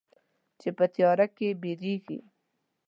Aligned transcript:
چې 0.59 0.69
په 0.77 0.85
تیاره 0.93 1.25
کې 1.35 1.47
بیریږې 1.61 2.19